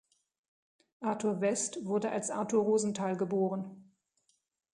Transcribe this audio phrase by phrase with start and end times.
[1.01, 3.93] Arthur West wurde als Arthur Rosenthal geboren.